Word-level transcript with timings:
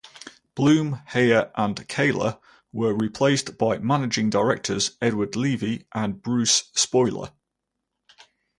Bloom, 0.55 0.99
Heyer 1.09 1.51
and 1.53 1.75
Kehler 1.87 2.39
were 2.73 2.91
replaced 2.97 3.59
by 3.59 3.77
managing 3.77 4.31
directors 4.31 4.97
Edward 4.99 5.35
Levy 5.35 5.85
and 5.93 6.23
Bruce 6.23 6.71
Spohler. 6.75 7.31